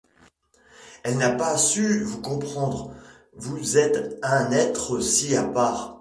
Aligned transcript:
Elle 1.03 1.17
n’a 1.19 1.29
pas 1.29 1.57
su 1.59 2.01
vous 2.01 2.21
comprendre; 2.21 2.91
vous 3.35 3.77
êtes 3.77 4.17
un 4.23 4.49
être 4.51 4.99
si 4.99 5.35
à 5.35 5.43
part. 5.43 5.89